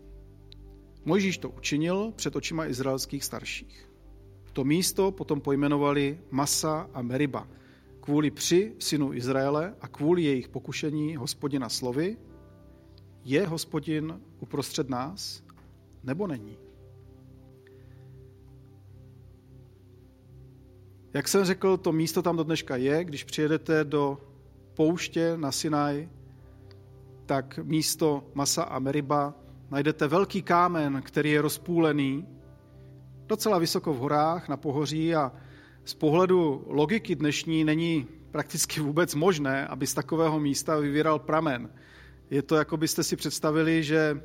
Mojžíš 1.04 1.38
to 1.38 1.50
učinil 1.50 2.12
před 2.16 2.36
očima 2.36 2.66
izraelských 2.66 3.24
starších. 3.24 3.90
To 4.52 4.64
místo 4.64 5.10
potom 5.10 5.40
pojmenovali 5.40 6.20
Masa 6.30 6.90
a 6.94 7.02
Meriba, 7.02 7.48
kvůli 8.02 8.30
při 8.30 8.74
synu 8.78 9.14
Izraele 9.14 9.74
a 9.80 9.88
kvůli 9.88 10.22
jejich 10.22 10.48
pokušení 10.48 11.16
hospodina 11.16 11.68
slovy, 11.68 12.16
je 13.24 13.46
hospodin 13.46 14.20
uprostřed 14.40 14.90
nás 14.90 15.42
nebo 16.04 16.26
není? 16.26 16.58
Jak 21.14 21.28
jsem 21.28 21.44
řekl, 21.44 21.76
to 21.76 21.92
místo 21.92 22.22
tam 22.22 22.36
do 22.36 22.44
dneška 22.44 22.76
je. 22.76 23.04
Když 23.04 23.24
přijedete 23.24 23.84
do 23.84 24.18
pouště 24.74 25.36
na 25.36 25.52
Sinaj, 25.52 26.08
tak 27.26 27.58
místo 27.62 28.24
Masa 28.34 28.62
a 28.62 28.78
Meriba 28.78 29.34
najdete 29.70 30.08
velký 30.08 30.42
kámen, 30.42 31.02
který 31.02 31.30
je 31.30 31.42
rozpůlený 31.42 32.26
docela 33.26 33.58
vysoko 33.58 33.94
v 33.94 33.98
horách 33.98 34.48
na 34.48 34.56
pohoří 34.56 35.14
a 35.14 35.32
z 35.84 35.94
pohledu 35.94 36.64
logiky 36.66 37.14
dnešní 37.14 37.64
není 37.64 38.06
prakticky 38.30 38.80
vůbec 38.80 39.14
možné, 39.14 39.66
aby 39.66 39.86
z 39.86 39.94
takového 39.94 40.40
místa 40.40 40.78
vyvíral 40.78 41.18
pramen. 41.18 41.70
Je 42.30 42.42
to, 42.42 42.56
jako 42.56 42.76
byste 42.76 43.02
si 43.02 43.16
představili, 43.16 43.82
že 43.82 44.22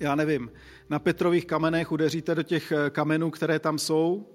já 0.00 0.14
nevím, 0.14 0.50
na 0.90 0.98
Petrových 0.98 1.46
kamenech 1.46 1.92
udeříte 1.92 2.34
do 2.34 2.42
těch 2.42 2.72
kamenů, 2.90 3.30
které 3.30 3.58
tam 3.58 3.78
jsou, 3.78 4.26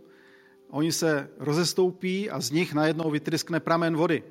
oni 0.70 0.92
se 0.92 1.30
rozestoupí 1.40 2.30
a 2.30 2.42
z 2.42 2.52
nich 2.52 2.74
najednou 2.74 3.12
vytryskne 3.12 3.60
pramen 3.60 3.96
vody. 3.96 4.24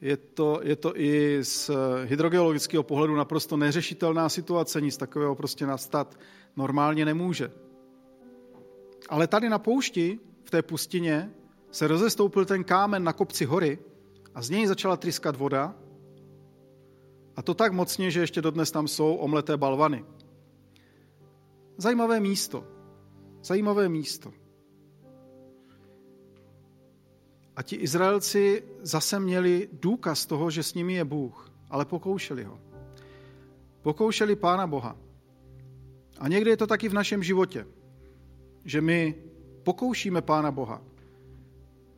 Je 0.00 0.16
to, 0.16 0.60
je 0.62 0.76
to 0.76 1.00
i 1.00 1.38
z 1.42 1.70
hydrogeologického 2.04 2.82
pohledu 2.82 3.16
naprosto 3.16 3.56
neřešitelná 3.56 4.28
situace, 4.28 4.80
nic 4.80 4.96
takového 4.96 5.34
prostě 5.34 5.66
nastat 5.66 6.20
normálně 6.56 7.04
nemůže. 7.04 7.50
Ale 9.08 9.26
tady 9.26 9.48
na 9.48 9.58
poušti, 9.58 10.18
v 10.44 10.50
té 10.50 10.62
pustině, 10.62 11.30
se 11.70 11.88
rozestoupil 11.88 12.44
ten 12.44 12.64
kámen 12.64 13.04
na 13.04 13.12
kopci 13.12 13.44
hory 13.44 13.78
a 14.34 14.42
z 14.42 14.50
něj 14.50 14.66
začala 14.66 14.96
tryskat 14.96 15.36
voda. 15.36 15.74
A 17.36 17.42
to 17.42 17.54
tak 17.54 17.72
mocně, 17.72 18.10
že 18.10 18.20
ještě 18.20 18.42
dodnes 18.42 18.70
tam 18.70 18.88
jsou 18.88 19.14
omleté 19.14 19.56
balvany. 19.56 20.04
Zajímavé 21.76 22.20
místo. 22.20 22.64
Zajímavé 23.42 23.88
místo. 23.88 24.32
A 27.56 27.62
ti 27.62 27.76
Izraelci 27.76 28.62
zase 28.82 29.20
měli 29.20 29.68
důkaz 29.72 30.26
toho, 30.26 30.50
že 30.50 30.62
s 30.62 30.74
nimi 30.74 30.94
je 30.94 31.04
Bůh, 31.04 31.52
ale 31.70 31.84
pokoušeli 31.84 32.44
ho. 32.44 32.60
Pokoušeli 33.82 34.36
Pána 34.36 34.66
Boha. 34.66 34.96
A 36.18 36.28
někdy 36.28 36.50
je 36.50 36.56
to 36.56 36.66
taky 36.66 36.88
v 36.88 36.94
našem 36.94 37.22
životě, 37.22 37.66
že 38.64 38.80
my 38.80 39.14
pokoušíme 39.70 40.22
Pána 40.22 40.50
Boha. 40.50 40.82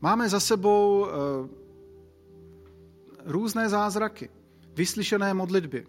Máme 0.01 0.29
za 0.29 0.41
sebou 0.41 1.07
eh, 1.07 1.13
různé 3.25 3.69
zázraky, 3.69 4.29
vyslyšené 4.77 5.35
modlitby. 5.35 5.87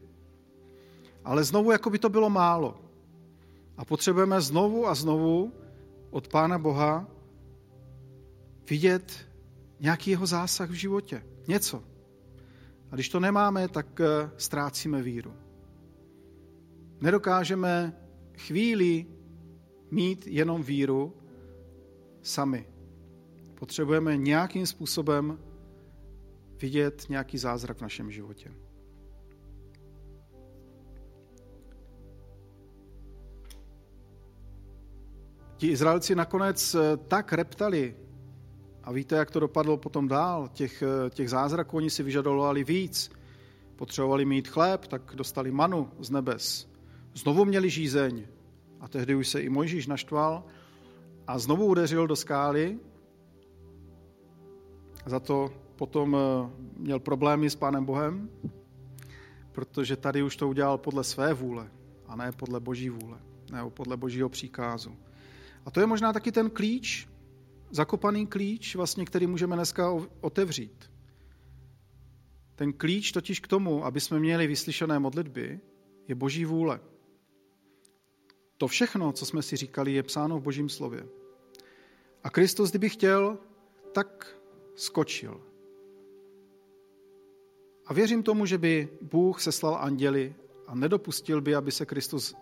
Ale 1.26 1.44
znovu, 1.44 1.72
jako 1.72 1.90
by 1.90 2.00
to 2.00 2.10
bylo 2.10 2.30
málo. 2.30 2.80
A 3.78 3.86
potřebujeme 3.86 4.42
znovu 4.42 4.88
a 4.88 4.96
znovu 4.96 5.52
od 6.12 6.28
Pána 6.28 6.60
Boha 6.60 7.08
vidět 8.70 9.28
nějaký 9.80 10.12
jeho 10.12 10.26
zásah 10.26 10.70
v 10.70 10.80
životě. 10.88 11.24
Něco. 11.48 11.84
A 12.92 12.96
když 12.96 13.10
to 13.10 13.20
nemáme, 13.20 13.68
tak 13.68 14.00
eh, 14.00 14.32
ztrácíme 14.38 15.02
víru. 15.02 15.34
Nedokážeme 17.02 17.92
chvíli 18.38 19.06
mít 19.92 20.28
jenom 20.28 20.64
víru 20.64 21.23
sami. 22.24 22.68
Potřebujeme 23.60 24.18
nějakým 24.18 24.68
způsobem 24.68 25.40
vidět 26.62 27.06
nějaký 27.10 27.38
zázrak 27.38 27.78
v 27.78 27.82
našem 27.82 28.12
životě. 28.12 28.52
Ti 35.58 35.68
Izraelci 35.68 36.16
nakonec 36.16 36.76
eh, 36.76 36.98
tak 36.98 37.34
reptali 37.34 37.96
a 38.84 38.92
víte, 38.92 39.16
jak 39.16 39.32
to 39.32 39.40
dopadlo 39.40 39.78
potom 39.78 40.08
dál? 40.08 40.50
Těch, 40.54 40.82
eh, 40.82 41.10
těch 41.10 41.30
zázraků 41.30 41.78
oni 41.78 41.90
si 41.90 42.04
vyžadovali 42.04 42.64
víc. 42.64 43.12
Potřebovali 43.76 44.26
mít 44.26 44.48
chléb, 44.48 44.88
tak 44.88 45.16
dostali 45.16 45.52
manu 45.52 45.92
z 46.00 46.10
nebes. 46.10 46.70
Znovu 47.14 47.46
měli 47.46 47.70
žízeň. 47.70 48.28
A 48.80 48.88
tehdy 48.88 49.16
už 49.16 49.28
se 49.28 49.42
i 49.42 49.50
Mojžíš 49.50 49.88
naštval 49.88 50.44
a 51.28 51.40
znovu 51.40 51.66
udeřil 51.66 52.08
do 52.08 52.16
skály. 52.16 52.80
Za 55.06 55.20
to 55.20 55.50
potom 55.76 56.16
eh, 56.16 56.50
měl 56.78 57.00
problémy 57.00 57.50
s 57.50 57.56
Pánem 57.56 57.86
Bohem, 57.86 58.30
protože 59.52 59.96
tady 59.96 60.24
už 60.24 60.36
to 60.36 60.50
udělal 60.50 60.78
podle 60.78 61.04
své 61.04 61.34
vůle 61.34 61.72
a 62.08 62.16
ne 62.16 62.32
podle 62.32 62.60
boží 62.60 62.90
vůle, 62.90 63.18
nebo 63.52 63.70
podle 63.70 63.98
božího 63.98 64.30
příkázu. 64.30 64.96
A 65.66 65.72
to 65.72 65.80
je 65.80 65.86
možná 65.86 66.14
taky 66.14 66.32
ten 66.32 66.50
klíč, 66.50 67.08
zakopaný 67.72 68.28
klíč, 68.28 68.76
vlastně, 68.76 69.06
který 69.06 69.28
můžeme 69.28 69.56
dneska 69.56 69.92
otevřít. 70.22 70.92
Ten 72.56 72.74
klíč 72.74 73.12
totiž 73.12 73.40
k 73.40 73.48
tomu, 73.48 73.86
aby 73.86 74.00
jsme 74.00 74.20
měli 74.20 74.48
vyslyšené 74.48 75.00
modlitby, 75.00 75.60
je 76.08 76.16
boží 76.16 76.46
vůle. 76.46 76.80
To 78.58 78.68
všechno, 78.68 79.12
co 79.12 79.26
jsme 79.26 79.42
si 79.42 79.56
říkali, 79.56 79.94
je 79.94 80.04
psáno 80.04 80.40
v 80.40 80.44
božím 80.44 80.70
slově. 80.70 81.08
A 82.24 82.30
Kristus, 82.30 82.70
kdyby 82.70 82.90
chtěl, 82.90 83.38
tak 83.92 84.38
skočil. 84.76 85.42
A 87.86 87.94
věřím 87.94 88.24
tomu, 88.24 88.46
že 88.46 88.58
by 88.58 88.90
Bůh 89.02 89.42
seslal 89.42 89.76
anděli 89.76 90.36
a 90.68 90.76
nedopustil 90.76 91.42
by, 91.42 91.56
aby 91.56 91.72
se 91.72 91.86
Kristus 91.86 92.36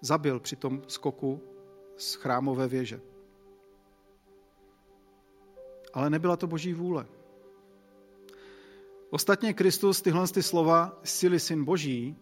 zabil 0.00 0.40
při 0.40 0.56
tom 0.56 0.82
skoku 0.86 1.42
z 1.96 2.14
chrámové 2.14 2.68
věže 2.68 3.00
ale 5.96 6.10
nebyla 6.10 6.36
to 6.36 6.46
boží 6.46 6.74
vůle. 6.74 7.06
Ostatně 9.10 9.54
Kristus 9.54 10.02
tyhle 10.02 10.28
ty 10.28 10.42
slova 10.42 11.00
sily 11.04 11.40
syn 11.40 11.64
boží 11.64 12.16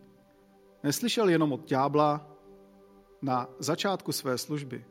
neslyšel 0.83 1.28
jenom 1.28 1.52
od 1.52 1.68
ďábla 1.68 2.33
na 3.24 3.48
začátku 3.58 4.12
své 4.12 4.38
služby, 4.38 4.84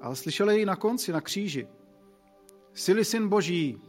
ale 0.00 0.16
slyšel 0.16 0.50
jej 0.50 0.64
na 0.64 0.76
konci, 0.76 1.12
na 1.12 1.20
kříži. 1.20 1.68
Sily 2.72 3.04
syn 3.04 3.28
boží, 3.28 3.82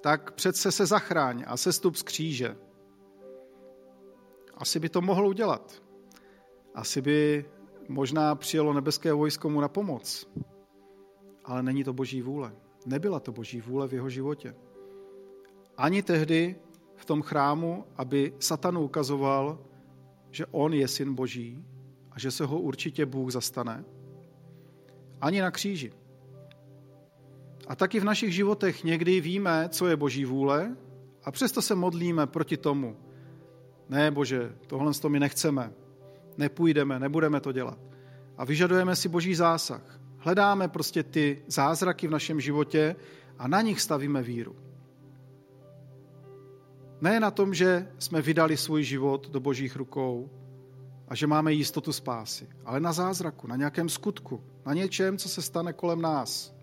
tak 0.00 0.32
přece 0.32 0.72
se 0.72 0.86
zachráň 0.86 1.44
a 1.46 1.56
sestup 1.56 1.96
z 1.96 2.02
kříže. 2.02 2.56
Asi 4.54 4.80
by 4.80 4.88
to 4.88 5.00
mohl 5.00 5.26
udělat. 5.26 5.82
Asi 6.74 7.02
by 7.02 7.44
možná 7.88 8.34
přijelo 8.34 8.72
nebeské 8.72 9.12
vojsko 9.12 9.50
mu 9.50 9.60
na 9.60 9.68
pomoc. 9.68 10.28
Ale 11.44 11.62
není 11.62 11.84
to 11.84 11.92
boží 11.92 12.22
vůle. 12.22 12.52
Nebyla 12.86 13.20
to 13.20 13.32
boží 13.32 13.60
vůle 13.60 13.88
v 13.88 13.94
jeho 13.94 14.10
životě. 14.10 14.54
Ani 15.76 16.02
tehdy 16.02 16.56
v 16.96 17.04
tom 17.04 17.22
chrámu, 17.22 17.84
aby 17.96 18.34
satanu 18.38 18.82
ukazoval, 18.82 19.58
že 20.30 20.46
on 20.46 20.74
je 20.74 20.88
syn 20.88 21.14
boží 21.14 21.64
že 22.18 22.30
se 22.30 22.46
ho 22.46 22.60
určitě 22.60 23.06
Bůh 23.06 23.32
zastane. 23.32 23.84
Ani 25.20 25.40
na 25.40 25.50
kříži. 25.50 25.92
A 27.68 27.76
taky 27.76 28.00
v 28.00 28.04
našich 28.04 28.34
životech 28.34 28.84
někdy 28.84 29.20
víme, 29.20 29.68
co 29.68 29.86
je 29.86 29.96
boží 29.96 30.24
vůle 30.24 30.76
a 31.24 31.30
přesto 31.30 31.62
se 31.62 31.74
modlíme 31.74 32.26
proti 32.26 32.56
tomu. 32.56 32.96
Ne, 33.88 34.10
bože, 34.10 34.52
tohle 34.66 34.94
to 34.94 35.08
my 35.08 35.20
nechceme. 35.20 35.72
Nepůjdeme, 36.36 36.98
nebudeme 36.98 37.40
to 37.40 37.52
dělat. 37.52 37.78
A 38.36 38.44
vyžadujeme 38.44 38.96
si 38.96 39.08
boží 39.08 39.34
zásah. 39.34 40.00
Hledáme 40.18 40.68
prostě 40.68 41.02
ty 41.02 41.42
zázraky 41.46 42.08
v 42.08 42.10
našem 42.10 42.40
životě 42.40 42.96
a 43.38 43.48
na 43.48 43.60
nich 43.62 43.80
stavíme 43.80 44.22
víru. 44.22 44.56
Ne 47.00 47.20
na 47.20 47.30
tom, 47.30 47.54
že 47.54 47.88
jsme 47.98 48.22
vydali 48.22 48.56
svůj 48.56 48.82
život 48.82 49.30
do 49.30 49.40
božích 49.40 49.76
rukou 49.76 50.30
a 51.08 51.14
že 51.14 51.26
máme 51.26 51.52
jistotu 51.52 51.92
spásy, 51.92 52.48
ale 52.64 52.80
na 52.80 52.92
zázraku, 52.92 53.46
na 53.46 53.56
nějakém 53.56 53.88
skutku, 53.88 54.42
na 54.66 54.74
něčem, 54.74 55.18
co 55.18 55.28
se 55.28 55.42
stane 55.42 55.72
kolem 55.72 56.00
nás. 56.00 56.54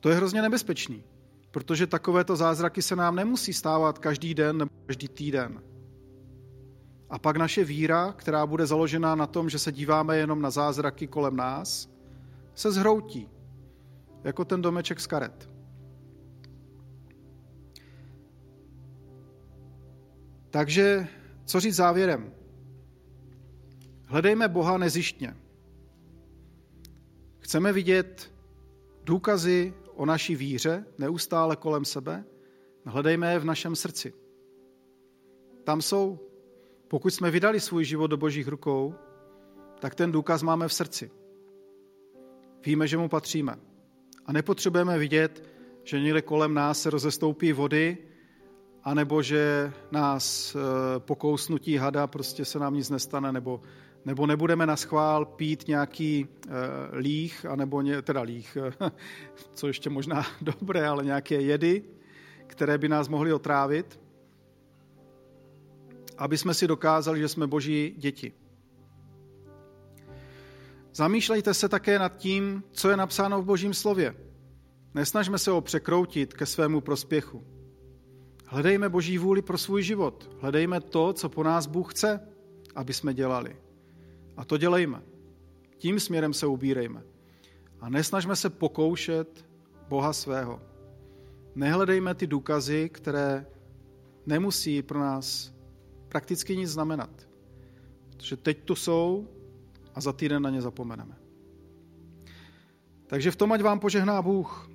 To 0.00 0.08
je 0.08 0.16
hrozně 0.16 0.42
nebezpečný, 0.42 1.04
Protože 1.50 1.86
takovéto 1.86 2.36
zázraky 2.36 2.82
se 2.82 2.96
nám 2.96 3.16
nemusí 3.16 3.52
stávat 3.52 3.98
každý 3.98 4.34
den 4.34 4.58
nebo 4.58 4.70
každý 4.86 5.08
týden. 5.08 5.62
A 7.10 7.18
pak 7.18 7.36
naše 7.36 7.64
víra, 7.64 8.12
která 8.12 8.46
bude 8.46 8.66
založena 8.66 9.14
na 9.14 9.26
tom, 9.26 9.50
že 9.50 9.58
se 9.58 9.72
díváme 9.72 10.16
jenom 10.16 10.42
na 10.42 10.50
zázraky 10.50 11.06
kolem 11.06 11.36
nás, 11.36 11.88
se 12.54 12.72
zhroutí, 12.72 13.28
jako 14.24 14.44
ten 14.44 14.62
domeček 14.62 15.00
z 15.00 15.06
karet. 15.06 15.50
Takže 20.50 21.08
co 21.44 21.60
říct 21.60 21.74
závěrem? 21.74 22.32
Hledejme 24.10 24.48
Boha 24.48 24.78
nezištně. 24.78 25.36
Chceme 27.38 27.72
vidět 27.72 28.32
důkazy 29.04 29.74
o 29.94 30.06
naší 30.06 30.36
víře 30.36 30.84
neustále 30.98 31.56
kolem 31.56 31.84
sebe? 31.84 32.24
Hledejme 32.84 33.32
je 33.32 33.38
v 33.38 33.44
našem 33.44 33.76
srdci. 33.76 34.12
Tam 35.64 35.82
jsou. 35.82 36.18
Pokud 36.88 37.10
jsme 37.10 37.30
vydali 37.30 37.60
svůj 37.60 37.84
život 37.84 38.06
do 38.06 38.16
božích 38.16 38.48
rukou, 38.48 38.94
tak 39.78 39.94
ten 39.94 40.12
důkaz 40.12 40.42
máme 40.42 40.68
v 40.68 40.72
srdci. 40.72 41.10
Víme, 42.66 42.86
že 42.88 42.96
mu 42.96 43.08
patříme. 43.08 43.56
A 44.26 44.32
nepotřebujeme 44.32 44.98
vidět, 44.98 45.44
že 45.84 46.00
někde 46.00 46.22
kolem 46.22 46.54
nás 46.54 46.82
se 46.82 46.90
rozestoupí 46.90 47.52
vody, 47.52 47.98
anebo 48.84 49.22
že 49.22 49.72
nás 49.90 50.56
eh, 50.56 50.58
po 51.00 51.14
kousnutí 51.14 51.76
hada 51.76 52.06
prostě 52.06 52.44
se 52.44 52.58
nám 52.58 52.74
nic 52.74 52.90
nestane, 52.90 53.32
nebo, 53.32 53.60
nebo 54.04 54.26
nebudeme 54.26 54.66
na 54.66 54.76
schvál 54.76 55.24
pít 55.24 55.68
nějaký 55.68 56.26
uh, 56.46 56.52
líh, 56.96 57.46
anebo 57.46 57.82
ně, 57.82 58.02
teda 58.02 58.22
líh, 58.22 58.56
co 59.54 59.66
ještě 59.66 59.90
možná 59.90 60.26
dobré, 60.40 60.88
ale 60.88 61.04
nějaké 61.04 61.40
jedy, 61.40 61.84
které 62.46 62.78
by 62.78 62.88
nás 62.88 63.08
mohly 63.08 63.32
otrávit, 63.32 64.00
aby 66.18 66.38
jsme 66.38 66.54
si 66.54 66.66
dokázali, 66.66 67.18
že 67.18 67.28
jsme 67.28 67.46
boží 67.46 67.94
děti. 67.98 68.32
Zamýšlejte 70.94 71.54
se 71.54 71.68
také 71.68 71.98
nad 71.98 72.16
tím, 72.16 72.62
co 72.72 72.90
je 72.90 72.96
napsáno 72.96 73.42
v 73.42 73.44
božím 73.44 73.74
slově. 73.74 74.14
Nesnažme 74.94 75.38
se 75.38 75.50
ho 75.50 75.60
překroutit 75.60 76.34
ke 76.34 76.46
svému 76.46 76.80
prospěchu. 76.80 77.46
Hledejme 78.46 78.88
boží 78.88 79.18
vůli 79.18 79.42
pro 79.42 79.58
svůj 79.58 79.82
život. 79.82 80.30
Hledejme 80.40 80.80
to, 80.80 81.12
co 81.12 81.28
po 81.28 81.42
nás 81.42 81.66
Bůh 81.66 81.94
chce, 81.94 82.20
aby 82.74 82.92
jsme 82.92 83.14
dělali. 83.14 83.56
A 84.38 84.44
to 84.44 84.56
dělejme. 84.56 85.02
Tím 85.78 86.00
směrem 86.00 86.34
se 86.34 86.46
ubírejme. 86.46 87.02
A 87.80 87.88
nesnažme 87.88 88.36
se 88.36 88.50
pokoušet 88.50 89.46
Boha 89.88 90.12
svého. 90.12 90.60
Nehledejme 91.54 92.14
ty 92.14 92.26
důkazy, 92.26 92.88
které 92.88 93.46
nemusí 94.26 94.82
pro 94.82 95.00
nás 95.00 95.54
prakticky 96.08 96.56
nic 96.56 96.70
znamenat. 96.70 97.28
Protože 98.10 98.36
teď 98.36 98.64
tu 98.64 98.74
jsou 98.74 99.28
a 99.94 100.00
za 100.00 100.12
týden 100.12 100.42
na 100.42 100.50
ně 100.50 100.62
zapomeneme. 100.62 101.16
Takže 103.06 103.30
v 103.30 103.36
tom, 103.36 103.52
ať 103.52 103.62
vám 103.62 103.80
požehná 103.80 104.22
Bůh. 104.22 104.70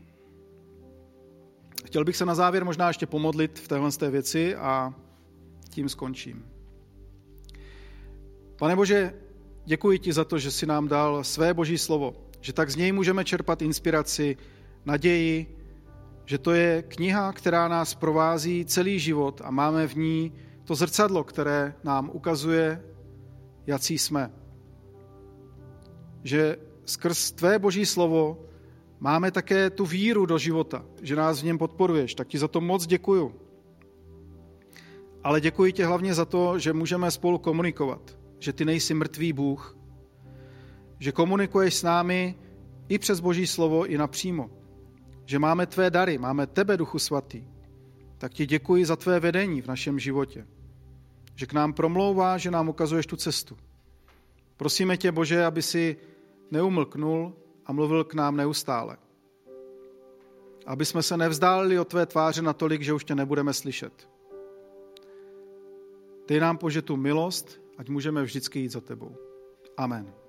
Chtěl 1.85 2.05
bych 2.05 2.17
se 2.17 2.25
na 2.25 2.35
závěr 2.35 2.65
možná 2.65 2.87
ještě 2.87 3.05
pomodlit 3.05 3.59
v 3.59 3.67
téhle 3.67 3.91
té 3.91 4.09
věci 4.09 4.55
a 4.55 4.93
tím 5.69 5.89
skončím. 5.89 6.45
Pane 8.55 8.75
Bože, 8.75 9.22
děkuji 9.65 9.99
ti 9.99 10.13
za 10.13 10.25
to, 10.25 10.39
že 10.39 10.51
jsi 10.51 10.65
nám 10.65 10.87
dal 10.87 11.23
své 11.23 11.53
boží 11.53 11.77
slovo, 11.77 12.15
že 12.41 12.53
tak 12.53 12.69
z 12.69 12.75
něj 12.75 12.91
můžeme 12.91 13.25
čerpat 13.25 13.61
inspiraci, 13.61 14.37
naději, 14.85 15.57
že 16.25 16.37
to 16.37 16.51
je 16.51 16.81
kniha, 16.81 17.33
která 17.33 17.67
nás 17.67 17.95
provází 17.95 18.65
celý 18.65 18.99
život 18.99 19.41
a 19.43 19.51
máme 19.51 19.87
v 19.87 19.95
ní 19.95 20.31
to 20.63 20.75
zrcadlo, 20.75 21.23
které 21.23 21.73
nám 21.83 22.09
ukazuje, 22.13 22.83
jací 23.67 23.97
jsme. 23.97 24.31
Že 26.23 26.57
skrz 26.85 27.31
tvé 27.31 27.59
boží 27.59 27.85
slovo 27.85 28.45
máme 28.99 29.31
také 29.31 29.69
tu 29.69 29.85
víru 29.85 30.25
do 30.25 30.37
života, 30.37 30.85
že 31.01 31.15
nás 31.15 31.41
v 31.41 31.45
něm 31.45 31.57
podporuješ, 31.57 32.15
tak 32.15 32.27
ti 32.27 32.37
za 32.37 32.47
to 32.47 32.61
moc 32.61 32.87
děkuju. 32.87 33.35
Ale 35.23 35.41
děkuji 35.41 35.71
ti 35.71 35.83
hlavně 35.83 36.13
za 36.13 36.25
to, 36.25 36.59
že 36.59 36.73
můžeme 36.73 37.11
spolu 37.11 37.37
komunikovat, 37.37 38.17
že 38.43 38.53
ty 38.53 38.65
nejsi 38.65 38.93
mrtvý 38.93 39.33
Bůh, 39.33 39.77
že 40.99 41.11
komunikuješ 41.11 41.75
s 41.75 41.83
námi 41.83 42.35
i 42.89 42.99
přes 42.99 43.19
Boží 43.19 43.47
slovo, 43.47 43.85
i 43.85 43.97
napřímo, 43.97 44.49
že 45.25 45.39
máme 45.39 45.65
tvé 45.65 45.89
dary, 45.89 46.17
máme 46.17 46.47
tebe, 46.47 46.77
Duchu 46.77 46.99
Svatý, 46.99 47.47
tak 48.17 48.33
ti 48.33 48.45
děkuji 48.45 48.85
za 48.85 48.95
tvé 48.95 49.19
vedení 49.19 49.61
v 49.61 49.67
našem 49.67 49.99
životě, 49.99 50.47
že 51.35 51.45
k 51.45 51.53
nám 51.53 51.73
promlouvá, 51.73 52.37
že 52.37 52.51
nám 52.51 52.69
ukazuješ 52.69 53.05
tu 53.05 53.15
cestu. 53.15 53.57
Prosíme 54.57 54.97
tě, 54.97 55.11
Bože, 55.11 55.45
aby 55.45 55.61
si 55.61 55.97
neumlknul 56.51 57.33
a 57.65 57.73
mluvil 57.73 58.03
k 58.03 58.13
nám 58.13 58.37
neustále. 58.37 58.97
Aby 60.65 60.85
jsme 60.85 61.03
se 61.03 61.17
nevzdálili 61.17 61.79
od 61.79 61.87
tvé 61.87 62.05
tváře 62.05 62.41
natolik, 62.41 62.81
že 62.81 62.93
už 62.93 63.03
tě 63.03 63.15
nebudeme 63.15 63.53
slyšet. 63.53 64.09
Dej 66.27 66.39
nám, 66.39 66.57
Bože, 66.57 66.81
tu 66.81 66.97
milost, 66.97 67.62
ať 67.77 67.89
můžeme 67.89 68.23
vždycky 68.23 68.59
jít 68.59 68.71
za 68.71 68.81
tebou. 68.81 69.15
Amen. 69.77 70.22